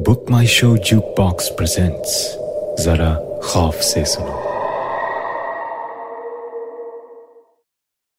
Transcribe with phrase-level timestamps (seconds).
[0.00, 2.12] Book My Show juke box presents
[2.84, 4.34] जरा खौफ से सुनो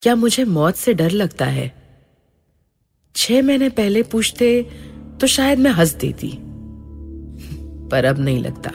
[0.02, 1.72] क्या मुझे मौत से डर लगता है?
[3.16, 4.62] छह महीने पहले पूछते
[5.22, 6.32] तो शायद मैं हंस देती
[7.92, 8.70] पर अब नहीं लगता।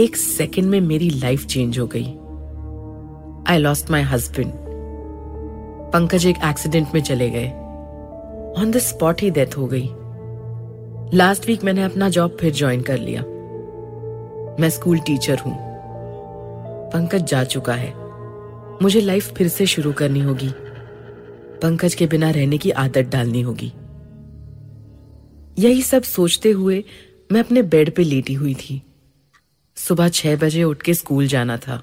[0.00, 2.06] एक सेकंड में मेरी लाइफ चेंज हो गई।
[3.52, 4.52] I lost my husband
[5.92, 7.48] Pankaj एक एक्सीडेंट में चले गए।
[8.62, 9.88] ऑन द स्पॉट ही डेथ हो गई।
[11.14, 13.22] लास्ट वीक मैंने अपना जॉब फिर ज्वाइन कर लिया।
[14.60, 15.56] मैं स्कूल टीचर हूँ।
[16.92, 17.94] पंकज जा चुका है।
[18.82, 20.48] मुझे लाइफ फिर से शुरू करनी होगी।
[21.62, 23.72] पंकज के बिना रहने की आदत डालनी होगी।
[25.58, 26.84] यही सब सोचते हुए
[27.32, 28.82] मैं अपने बेड पे लेटी हुई थी।
[29.76, 31.82] सुबह छह बजे उठ के स्कूल जाना था।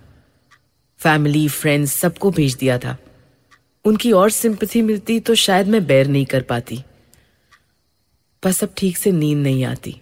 [0.98, 2.98] फैमिली फ्रेंड्स सबको भेज दिया था।
[3.86, 6.84] उनकी और सिंपथी मिलती तो शायद मैं बैर नहीं कर पाती।
[8.46, 9.96] बस अब ठीक से नींद नहीं आती।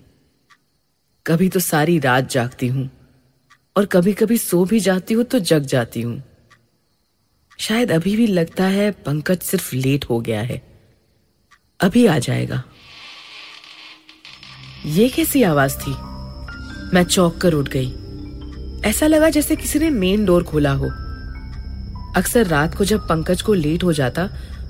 [1.26, 2.90] कभी तो सारी रात जागती हूँ
[3.76, 6.22] और कभी कभी सो भी जाती हूँ तो जग जाती हूँ।
[7.60, 10.62] शायद अभी भी लगता है पंकज सिर्फ़ लेट हो गया है।
[11.80, 12.64] अभी आ जाएगा।
[14.86, 15.92] ये कैसी आवाज़ थी?
[16.94, 17.94] मैं चौक कर उठ गई।
[18.90, 20.90] ऐसा लगा जैसे किसी ने मेन डोर खोला हो।
[22.16, 24.28] अक्सर रात को जब पंकज को लेट हो जाता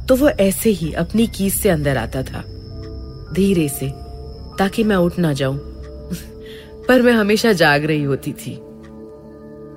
[0.08, 2.44] तो वो ऐसे ही अपनी कीज से अंदर आता था।
[3.34, 3.90] धीरे से,
[4.60, 5.60] ताकि मैं उठ ना जाऊँ।
[6.88, 8.56] पर मैं हमेशा जाग रही होती थी।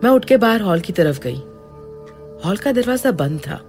[0.04, 1.36] मैं उठ के बाहर हॉल की तरफ़ गई।
[2.44, 3.60] हॉल का दरवाज़ा बंद था।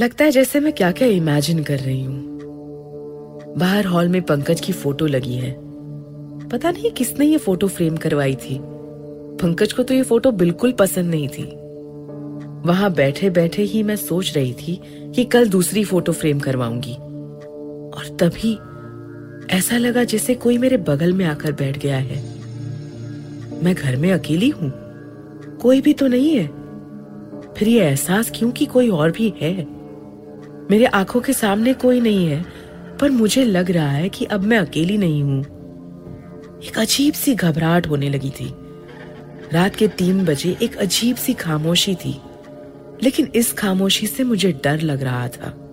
[0.00, 2.38] लगता है जैसे मैं क्या क्या इमेजिन कर रही हूँ।
[3.58, 5.50] बाहर हॉल में पंकज की फ़ोटो लगी है।
[6.48, 8.58] पता नहीं किसने ये फ़ोटो फ्रेम करवाई थी।
[9.42, 11.57] पंकज को तो ये फ़ोटो बिल्कुल पसंद नहीं थी।
[12.66, 16.94] वहाँ बैठे बैठे ही मैं सोच रही थी कि कल दूसरी फ़ोटो फ्रेम करवाऊँगी।
[17.88, 18.58] और तभी
[19.56, 22.16] ऐसा लगा जैसे कोई मेरे बगल में आकर बैठ गया है।
[23.64, 24.72] मैं घर में अकेली हूँ।
[25.56, 26.46] कोई भी तो नहीं है।
[27.54, 29.66] फिर ये एहसास क्यों कि कोई और भी है?
[30.70, 32.44] मेरे आँखों के सामने कोई नहीं है,
[33.00, 35.42] पर मुझे लग रहा है कि अब मैं अकेली नहीं हूँ।
[36.66, 38.54] एक अजीब सी घबराहट होने लगी थी।
[39.52, 42.20] रात के तीन बजे एक अजीब सी खामोशी थी।
[43.02, 45.64] लेकिन इस खामोशी से मुझे डर लग रहा था।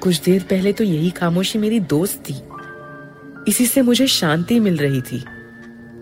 [0.00, 2.34] कुछ देर पहले तो यही खामोशी मेरी दोस्त थी।
[3.48, 5.24] इसी से मुझे शांति मिल रही थी।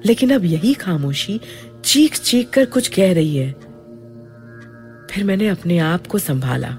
[0.06, 1.40] लेकिन अब यही खामोशी
[1.84, 3.52] चीख चीख कर कुछ कह रही है।
[5.10, 6.78] फिर मैंने अपने आप को संभाला।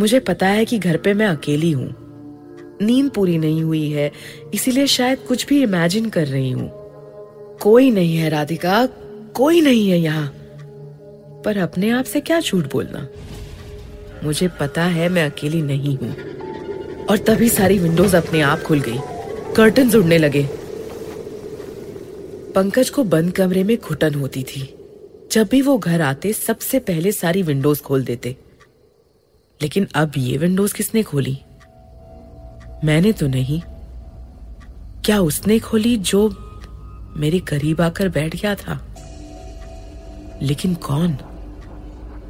[0.00, 1.94] मुझे पता है कि घर पे मैं अकेली हूँ।
[2.82, 4.12] नींद पूरी नहीं हुई है,
[4.54, 6.70] इसीलिए शायद कुछ भी इमेजिन कर रही हूँ।
[7.58, 8.86] कोई नहीं है राधिका,
[9.34, 10.34] कोई नहीं है यहाँ।
[11.44, 13.08] पर अपने आप से क्या झूठ बोलना?
[14.24, 16.16] मुझे पता है मैं अकेली नहीं हूँ।
[17.06, 18.98] और तभी सारी विंडोज़ अपने आप खुल गई।
[19.54, 20.48] कर्टन उड़ने लगे।
[22.54, 24.74] पंकज को बंद कमरे में घुटन होती थी।
[25.32, 28.36] जब भी वो घर आते, सबसे पहले सारी विंडोज़ खोल देते।
[29.62, 31.38] लेकिन अब ये विंडोज़ किसने खोली?
[32.84, 33.62] मैंने तो नहीं।
[35.04, 36.28] क्या उसने खोली जो
[37.16, 38.86] मेरे करीब आकर बैठ गया था?
[40.42, 41.18] लेकिन कौन?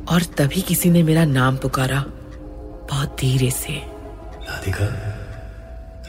[0.08, 2.04] और तभी किसी ने मेरा नाम पुकारा।
[2.90, 4.86] बहुत धीरे से। राधिका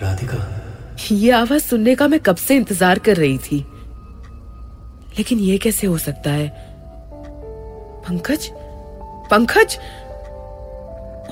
[0.01, 0.61] राधिका।
[1.11, 3.65] ये आवाज़ सुनने का मैं कब से इंतज़ार कर रही थी?
[5.17, 6.47] लेकिन ये कैसे हो सकता है?
[8.07, 8.49] पंकज?
[9.31, 9.77] पंकज?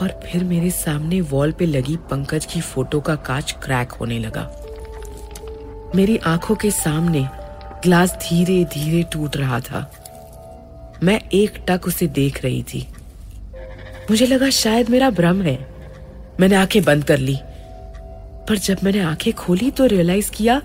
[0.02, 4.52] और फिर मेरे सामने वॉल पे लगी पंकज की फ़ोटो का कांच क्रैक होने लगा।
[5.96, 7.28] मेरी आँखों के सामने
[7.84, 9.92] ग्लास धीरे धीरे टूट रहा था।
[11.04, 12.88] मैं एक टक उसे देख रही थी।
[14.12, 15.70] मुझे लगा शायद मेरा भ्रम है।
[16.40, 17.38] मैंने आँखें बंद कर ली।
[18.50, 20.62] पर जब मैंने आँखें खोली तो रियलाइज़ किया,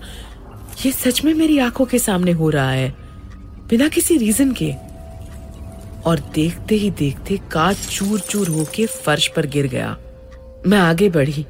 [0.85, 2.95] ये सच में मेरी आँखों के सामने हो रहा है,
[3.69, 4.73] बिना किसी रीजन के।
[6.05, 9.97] और देखते ही देखते कांच चूर चूर होके फर्श पर गिर गया।
[10.67, 11.45] मैं आगे बढ़ी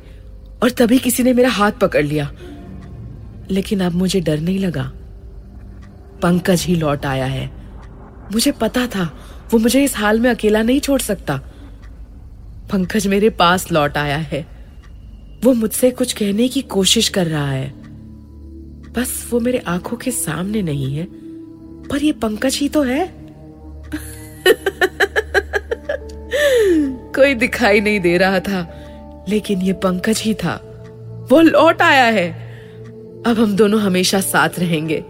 [0.64, 2.32] और तभी किसी ने मेरा हाथ पकड़ लिया।
[3.52, 4.92] लेकिन अब मुझे डर नहीं लगा।
[6.22, 7.65] पंकज ही लौट आया है।
[8.34, 9.20] मुझे पता था,
[9.54, 11.42] वो मुझे इस हाल में अकेला नहीं छोड़ सकता।
[12.72, 14.48] पंकज मेरे पास लौट आया है।
[15.44, 17.74] वो मुझसे कुछ कहने की कोशिश कर रहा है।
[18.94, 21.08] बस वो मेरे आँखों के सामने नहीं है,
[21.88, 23.08] पर ये पंकज ही तो है।
[27.14, 28.86] कोई दिखाई नहीं दे रहा था,
[29.30, 30.72] लेकिन ये पंकज ही था।
[31.32, 32.46] वो लौट आया है।
[33.28, 35.06] अब हम दोनों हमेशा साथ रहेंगे।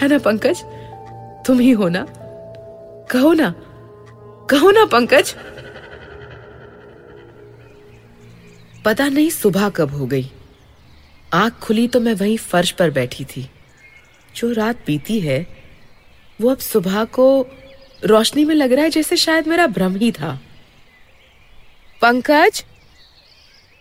[0.00, 0.64] है ना, पंकज?
[1.46, 2.06] तुम ही हो ना?
[3.10, 3.54] कहो ना
[4.50, 5.36] कहो ना पंकज।
[8.84, 10.30] पता नहीं सुबह कब हो गई।
[11.32, 13.50] आँख खुली तो मैं वहीं फर्श पर बैठी थी।
[14.36, 15.46] जो रात बीती है,
[16.40, 17.46] वो अब सुबह को
[18.04, 20.40] रोशनी में लग रहा है जैसे शायद मेरा भ्रम ही था।
[22.02, 22.64] पंकज?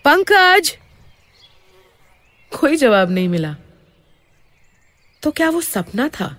[0.06, 0.78] पंकज?
[2.60, 3.56] कोई जवाब नहीं मिला।
[5.22, 6.38] तो क्या वो सपना था?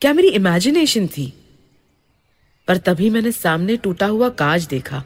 [0.00, 1.45] क्या मेरी इमेजिनेशन थी?
[2.68, 5.04] पर तभी मैंने सामने टूटा हुआ काज देखा।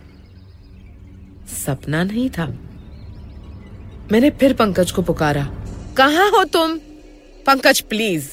[1.66, 2.46] सपना नहीं था।
[4.12, 5.44] मैंने फिर पंकज को पुकारा।
[5.96, 6.78] कहा हो तुम?
[7.46, 8.28] पंकज प्लीज़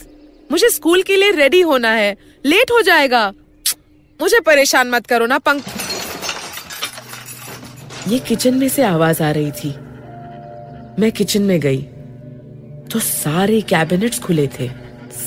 [0.51, 3.33] मुझे स्कूल के लिए रेडी होना है। लेट हो जाएगा।
[4.21, 5.63] मुझे परेशान मत करो ना पंक
[8.07, 9.69] ये किचन में से आवाज़ आ रही थी।
[11.01, 11.81] मैं किचन में गई।
[12.91, 14.69] तो सारे कैबिनेट्स खुले थे।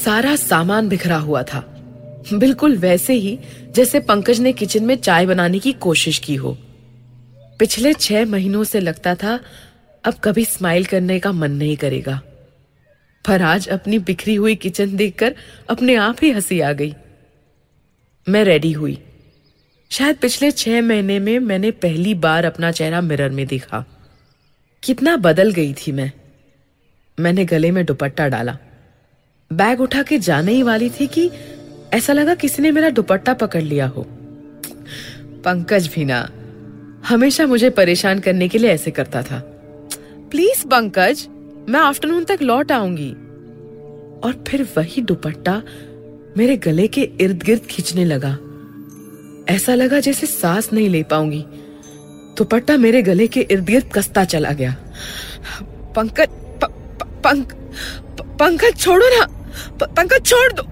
[0.04, 1.66] सारा सामान बिखरा हुआ था।
[2.32, 3.38] बिल्कुल वैसे ही
[3.70, 6.58] जैसे पंकज ने किचन में चाय बनाने की कोशिश की हो।
[7.58, 9.40] पिछले छह महीनों से लगता था,
[10.04, 12.22] अब कभी स्माइल करने का मन नहीं करेगा।
[13.28, 15.34] पर आज अपनी बिखरी हुई किचन देखकर
[15.70, 16.94] अपने आप ही हँसी आ गई।
[18.28, 18.98] मैं रेडी हुई।
[19.90, 23.84] शायद पिछले छह महीने में मैंने पहली बार अपना चेहरा मिरर में देखा।
[24.82, 26.12] कितना बदल गई थी मैं।
[27.20, 28.58] मैंने गले में दुपट्टा डाला।
[29.52, 31.30] बैग उठा के जाने ही वाली थी कि
[31.94, 34.06] ऐसा लगा किसी ने मेरा दुपट्टा पकड़ लिया हो।
[35.44, 36.30] पंकज भी ना
[37.08, 39.38] हमेशा मुझे परेशान करने के लिए ऐसे करता था।
[40.30, 41.26] प्लीज़ पंकज,
[41.68, 43.10] मैं आफ्टरनून तक लौट आऊँगी।
[44.24, 45.62] और फिर वही दुपट्टा
[46.36, 48.38] मेरे गले के इर्द गिर्द खींचने लगा।
[49.54, 51.44] ऐसा लगा जैसे सांस नहीं ले पाऊँगी।
[52.38, 54.76] दुपट्टा मेरे गले के इर्द गिर्द कसता चला गया।
[55.96, 56.28] पंकज
[57.24, 57.52] पंक
[58.20, 59.24] पंकज छोड़ो ना।
[59.86, 60.62] पंकज छोड़ दो।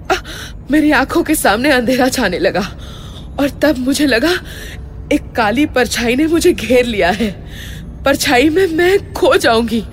[0.70, 2.61] मेरी आँखों के सामने अंधेरा छाने लगा
[3.41, 4.32] और तब मुझे लगा,
[5.12, 7.31] एक काली परछाई ने मुझे घेर लिया है।
[8.05, 9.85] परछाई में मैं खो जाऊँगी।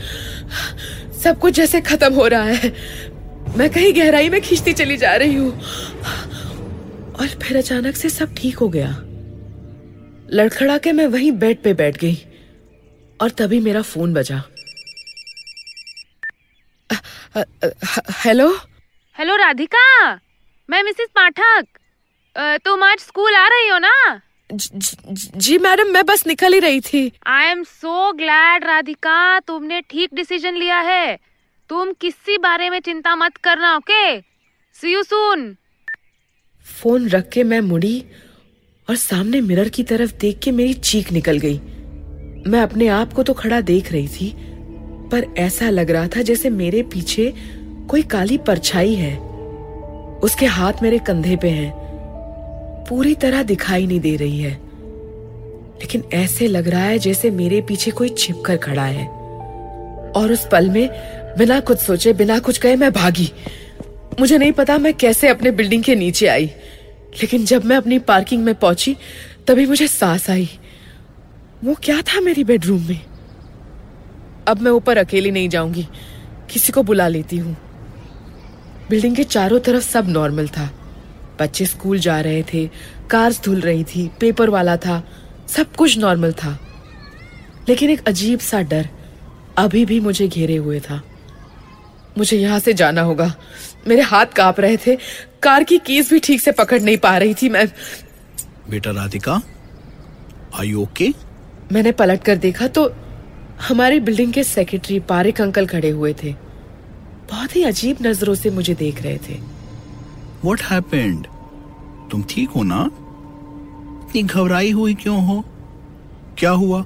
[1.24, 2.74] सब कुछ जैसे खत्म हो रहा है।
[3.57, 5.51] मैं कहीं गहराई में खींचती चली जा रही हूँ।
[7.13, 8.89] और फिर अचानक से सब ठीक हो गया।
[10.33, 12.18] लड़खड़ा के मैं वहीं बेड पे बैठ गई
[13.22, 14.44] और तभी मेरा फ़ोन बजा।
[18.25, 18.57] हेलो?
[19.19, 20.25] हेलो, राधिका!
[20.69, 21.65] मैं मिसेस पाठक
[22.65, 24.21] तुम आज स्कूल आ रही हो ना?
[24.50, 30.13] जी मैडम मैं बस निकल ही रही थी। I am so glad Radhika तुमने ठीक
[30.13, 31.15] डिसीज़न लिया है।
[31.69, 34.19] तुम किसी बारे में चिंता मत करना okay
[34.75, 35.56] see you soon
[36.65, 38.03] phone रख के मैं मुड़ी
[38.88, 41.59] और सामने मिरर की तरफ़ देख के मेरी चीख निकल गई।
[42.47, 44.33] मैं अपने आप को तो खड़ा देख रही थी
[45.12, 47.33] पर ऐसा लग रहा था जैसे मेरे पीछे
[47.89, 49.13] कोई काली परछाई है।
[50.25, 51.74] उसके हाथ मेरे कंधे पे हैं।
[52.89, 54.51] पूरी तरह दिखाई नहीं दे रही है।
[55.80, 59.07] लेकिन ऐसे लग रहा है जैसे मेरे पीछे कोई छिपकर खड़ा है।
[60.12, 60.89] और उस पल में
[61.38, 63.32] बिना कुछ सोचे, बिना कुछ कहे मैं भागी।
[64.20, 66.46] मुझे नहीं पता मैं कैसे अपने बिल्डिंग के नीचे आई।
[67.15, 68.98] लेकिन जब मैं अपनी पार्किंग में पहुँची,
[69.48, 70.50] तभी मुझे सांस आई।
[71.63, 73.00] वो क्या था मेरी बेडरूम में?
[74.48, 75.88] अब मैं ऊपर अकेली नहीं जाऊँगी।
[76.50, 77.58] किसी को बुला लेती हूँ।
[78.89, 80.70] बिल्डिंग के चारों तरफ़ सब नॉर्मल था।
[81.39, 82.68] बच्चे स्कूल जा रहे थे
[83.10, 85.01] कार्स धुल रही थी पेपर वाला था
[85.48, 86.58] सब कुछ नॉर्मल था।
[87.70, 88.89] लेकिन एक अजीब सा डर
[89.58, 91.01] अभी भी मुझे घेरे हुए था।
[92.18, 93.34] मुझे यहाँ से जाना होगा।
[93.88, 94.98] मेरे हाथ काँप रहे थे।
[95.44, 97.68] कार की कीज भी ठीक से पकड़ नहीं पा रही थी मैं।
[98.70, 99.42] बेटा राधिका
[100.60, 101.13] आई ओके
[101.72, 102.92] मैंने पलट कर देखा तो
[103.68, 106.34] हमारी बिल्डिंग के सेक्रेटरी पारिक अंकल खड़े हुए थे।
[107.29, 109.39] बहुत ही अजीब नज़रों से मुझे देख रहे थे।
[110.46, 111.27] वट हैपेंड
[112.12, 112.82] तुम ठीक हो ना?
[114.01, 115.44] इतनी घबराई हुई क्यों हो?
[116.38, 116.86] क्या हुआ?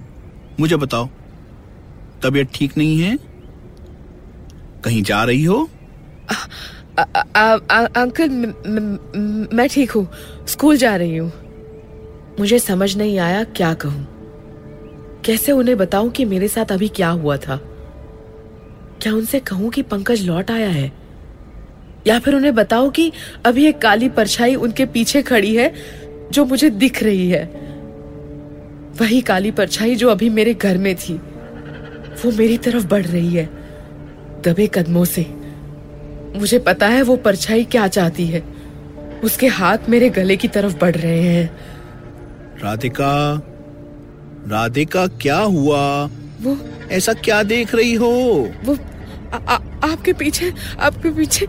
[0.60, 1.10] मुझे बताओ।
[2.24, 3.17] तबीयत ठीक नहीं है?
[4.84, 5.69] कहीं जा रही हो?
[7.00, 8.29] अंकल
[9.53, 10.08] मैं ठीक हूँ।
[10.48, 11.31] स्कूल जा रही हूँ।
[12.39, 14.05] मुझे समझ नहीं आया क्या कहूँ।
[15.25, 17.60] कैसे उन्हें बताऊँ कि मेरे साथ अभी क्या हुआ था?
[19.01, 20.91] क्या उनसे कहूँ कि पंकज लौट आया है?
[22.08, 23.12] या फिर उन्हें बताओ कि
[23.46, 25.74] अभी एक काली परछाई उनके पीछे खड़ी है
[26.32, 27.44] जो मुझे दिख रही है।
[29.01, 31.13] वही काली परछाई जो अभी मेरे घर में थी
[32.24, 33.50] वो मेरी तरफ़ बढ़ रही है
[34.46, 35.25] दबे कदमों से।
[36.36, 38.44] मुझे पता है वो परछाई क्या चाहती है।
[39.24, 41.50] उसके हाथ मेरे गले की तरफ़ बढ़ रहे हैं।
[42.63, 43.13] राधिका
[44.48, 46.10] राधिका क्या हुआ?
[46.41, 46.58] वो
[46.91, 48.12] ऐसा क्या देख रही हो?
[48.65, 48.77] वो
[49.33, 51.48] आपके पीछे आपके पीछे।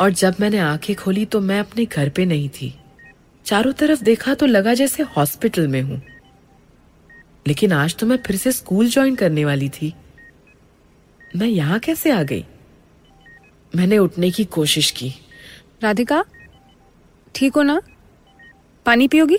[0.00, 2.74] और जब मैंने आँखें खोली तो मैं अपने घर पे नहीं थी।
[3.44, 6.02] चारों तरफ़ देखा तो लगा जैसे हॉस्पिटल में हूँ।
[7.46, 9.94] लेकिन आज तो मैं फिर से स्कूल ज्वाइन करने वाली थी।
[11.36, 12.44] मैं यहाँ कैसे आ गई?
[13.76, 15.14] मैंने उठने की कोशिश की।
[15.82, 16.24] राधिका,
[17.34, 17.80] ठीक हो ना?
[18.86, 19.36] पानी पियोगी?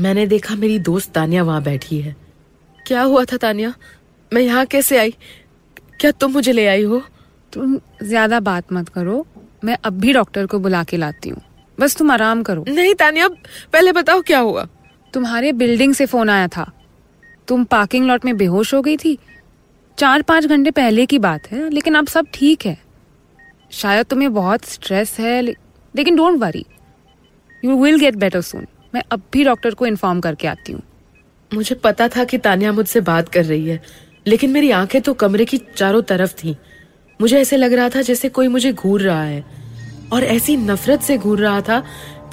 [0.00, 2.14] मैंने देखा मेरी दोस्त तानिया वहाँ बैठी है।
[2.86, 3.72] क्या हुआ था तानिया?
[4.32, 5.14] मैं यहाँ कैसे आई?
[6.00, 7.02] क्या तुम मुझे ले आई हो?
[7.52, 9.26] तुम ज़्यादा बात मत करो।
[9.64, 11.42] मैं अब भी डॉक्टर को बुला के लाती हूँ।
[11.78, 13.28] बस तुम आराम करो। नहीं तानिया
[13.72, 14.66] पहले बताओ क्या हुआ?
[15.14, 16.70] तुम्हारे बिल्डिंग से फ़ोन आया था।
[17.48, 19.16] तुम पार्किंग लॉट में बेहोश हो गई थी।
[19.98, 22.78] चार पाँच घंटे पहले की बात है लेकिन अब सब ठीक है।
[23.72, 26.64] शायद तुम्हें बहुत स्ट्रेस है लेकिन don't worry
[27.62, 30.82] you will get better soon मैं अब भी डॉक्टर को इन्फॉर्म करके आती हूँ।
[31.54, 33.80] मुझे पता था कि तानिया मुझसे बात कर रही है
[34.26, 36.56] लेकिन मेरी आँखें तो कमरे की चारों तरफ़ थी।
[37.20, 39.44] मुझे ऐसे लग रहा था जैसे कोई मुझे घूर रहा है
[40.12, 41.82] और ऐसी नफरत से घूर रहा था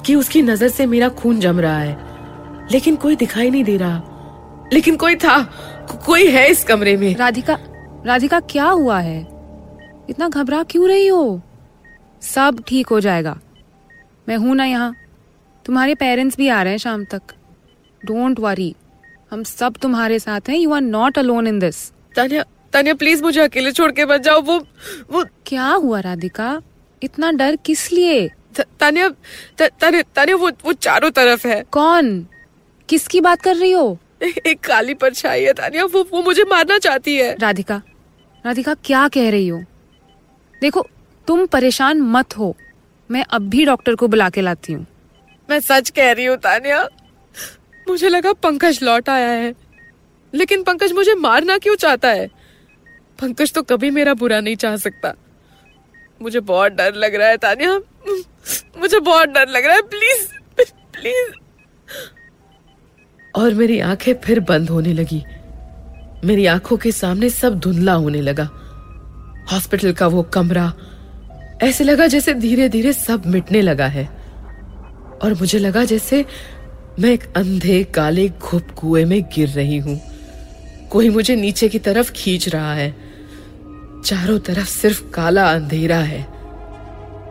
[0.06, 4.68] कि उसकी नज़र से मेरा खून जम रहा है। लेकिन कोई दिखाई नहीं दे रहा।
[4.72, 5.42] लेकिन कोई था
[5.88, 7.58] को, कोई है इस कमरे में। राधिका
[8.06, 9.20] राधिका क्या हुआ है?
[10.10, 11.40] इतना घबरा क्यों रही हो?
[12.22, 13.38] सब ठीक हो जाएगा।
[14.28, 14.94] मैं हूँ ना यहाँ।
[15.68, 17.22] तुम्हारे पेरेंट्स भी आ रहे हैं शाम तक।
[18.04, 18.74] डोंट वरी
[19.30, 23.40] हम सब तुम्हारे साथ हैं। You are not alone in this Tania Tania please मुझे
[23.40, 24.66] अकेले छोड़ के मत जाओ। वो
[25.10, 26.62] वो क्या हुआ राधिका?
[27.02, 28.28] इतना डर किस लिए?
[28.28, 29.08] त- तानिया
[29.58, 32.26] त- तानिया तानिया वो वो चारों तरफ़ है। कौन?
[32.88, 33.98] किसकी बात कर रही हो?
[34.22, 37.82] एक काली परछाई है तानिया। वो वो मुझे मारना चाहती है। राधिका
[38.46, 39.64] राधिका क्या कह रही हो?
[40.60, 40.86] देखो
[41.26, 42.56] तुम परेशान मत हो।
[43.10, 44.86] मैं अब भी डॉक्टर को बुला के लाती हूँ।
[45.50, 46.88] मैं सच कह रही हूँ, तानिया।
[47.88, 49.54] मुझे लगा पंकज लौट आया है।
[50.34, 52.26] लेकिन पंकज मुझे मारना क्यों चाहता है?
[53.20, 55.14] पंकज तो कभी मेरा बुरा नहीं चाह सकता।
[56.22, 57.80] मुझे बहुत डर लग रहा है, तानिया।
[58.78, 60.28] मुझे बहुत डर लग रहा है। Please
[60.70, 61.32] please.
[63.34, 65.24] और मेरी आँखें फिर बंद होने लगी।
[66.24, 68.50] मेरी आँखों के सामने सब धुंधला होने लगा।
[69.52, 70.72] हॉस्पिटल का वो कमरा
[71.62, 74.17] ऐसे लगा जैसे धीरे धीरे सब मिटने लगा है।
[75.22, 76.24] और मुझे लगा जैसे
[76.98, 80.00] मैं एक अंधे काले घुप कुएँ में गिर रही हूँ।
[80.90, 82.94] कोई मुझे नीचे की तरफ़ खींच रहा है।
[84.04, 86.26] चारों तरफ़ सिर्फ़ काला अंधेरा है।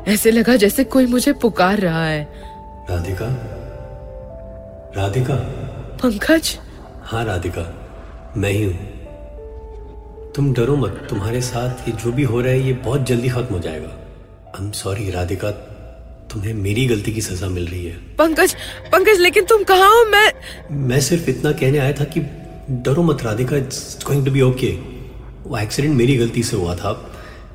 [0.07, 2.27] ऐसे लगा जैसे कोई मुझे पुकार रहा है।
[2.89, 3.27] राधिका?
[4.97, 5.35] राधिका?
[6.03, 6.57] पंकज?
[7.03, 7.83] हाँ राधिका
[8.37, 8.97] मैं ही हूँ।
[10.35, 13.55] तुम डरो मत तुम्हारे साथ ये जो भी हो रहा है ये बहुत जल्दी खत्म
[13.55, 15.51] हो जाएगा। आई एम सॉरी राधिका
[16.31, 18.55] तुम्हें मेरी गलती की सजा मिल रही है। पंकज
[18.91, 20.03] पंकज लेकिन तुम कहाँ हो?
[20.05, 20.31] मैं
[20.87, 22.19] मैं सिर्फ़ इतना कहने आया था कि
[22.83, 24.71] डरो मत Radhika it's going to be okay
[25.43, 26.91] वो एक्सीडेंट मेरी गलती से हुआ था।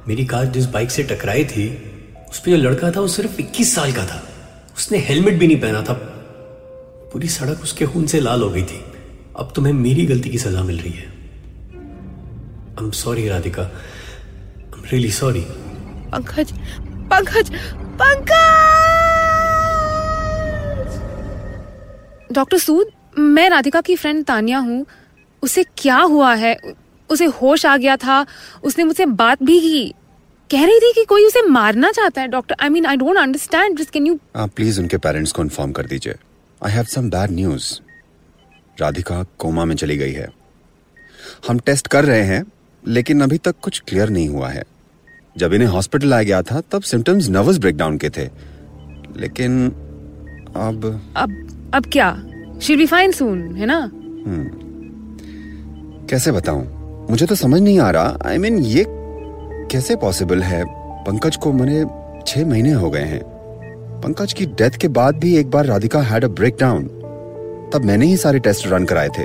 [0.08, 1.66] मेरी कार जिस बाइक से टकराई थी
[2.30, 4.22] उस पर जो लड़का था वो सिर्फ़ 21 साल का था।
[4.76, 5.94] उसने हेलमेट भी नहीं पहना था।
[7.12, 8.82] पूरी सड़क उसके खून से लाल हो गई थी।
[9.36, 11.06] अब तुम्हें मेरी गलती की सजा मिल रही है।
[12.72, 13.62] I am sorry Radhika.
[13.62, 15.44] I am really sorry
[16.12, 16.52] Pankaj
[17.12, 17.50] Pankaj
[18.00, 18.51] Pankaj!
[22.32, 22.86] Doctor Sood
[23.18, 24.84] मैं राधिका की फ्रेंड तानिया हूँ।
[25.42, 26.56] उसे क्या हुआ है?
[27.10, 28.24] उसे होश आ गया था।
[28.64, 29.94] उसने मुझसे बात भी की।
[30.50, 32.56] कह रही थी कि कोई उसे मारना चाहता है doctor.
[32.60, 36.14] I mean I don't understand just can you please उनके पेरेंट्स को इन्फॉर्म कर दीजिए।
[36.60, 37.72] I have some bad news
[38.80, 40.28] Radhika coma में चली गई है।
[41.48, 42.44] हम टेस्ट कर रहे हैं
[42.82, 44.64] लेकिन अभी तक कुछ क्लियर नहीं हुआ है।
[45.36, 48.28] जब इन्हें हॉस्पिटल लाया गया था तब सिम्टम्स नर्वस ब्रेकडाउन के थे।
[49.16, 49.68] लेकिन
[50.56, 50.84] अब
[51.16, 52.22] अब अब क्या?
[52.62, 53.90] शी बी फाइन सून है ना?
[56.10, 56.62] कैसे बताऊँ?
[57.10, 58.84] मुझे तो समझ नहीं आ रहा। आई I मीन mean, ये
[59.70, 60.64] कैसे पॉसिबल है?
[61.04, 61.84] पंकज को मरे
[62.26, 63.22] छह महीने हो गए हैं।
[64.04, 66.84] पंकज की डेथ के बाद भी एक बार राधिका हैड अ ब्रेकडाउन
[67.74, 69.22] तब मैंने ही सारे टेस्ट रन कराए थे।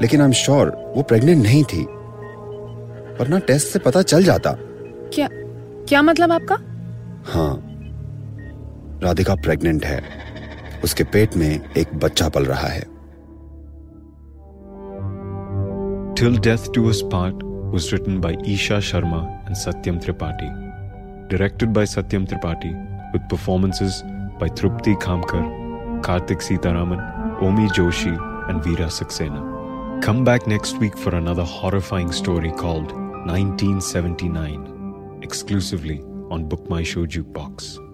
[0.00, 1.82] लेकिन आई एम श्योर वो प्रेग्नेंट नहीं थी।
[3.20, 4.56] वरना टेस्ट से पता चल जाता।
[5.14, 5.28] क्या
[5.88, 6.54] क्या मतलब आपका?
[7.32, 7.64] हाँ।
[9.04, 10.27] राधिका प्रेग्नेंट है।
[10.84, 12.86] उसके पेट में एक बच्चा पल रहा है
[16.18, 17.42] Till Death Do Us Part
[17.72, 20.48] was written by Isha Sharma and Satyam Tripathi.
[21.28, 22.72] Directed by Satyam Tripathi
[23.12, 24.02] with performances
[24.40, 25.44] by Trupti Khamkar
[26.02, 28.16] Karthik Sitaraman, Omi Joshi,
[28.48, 30.02] and Veera Saxena.
[30.02, 32.92] Come back next week for another horrifying story called
[33.26, 37.87] 1979, exclusively on Book My Show Jukebox.